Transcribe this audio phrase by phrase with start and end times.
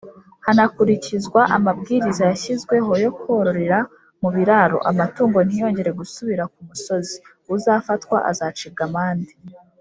[0.45, 3.79] hanakurikizwa amabwiriza yashyizweho yo kororera
[4.21, 7.15] mu biraro amatungo ntiyongera gusubira ku musozi
[7.55, 9.33] uzafatwa azacibwa amande.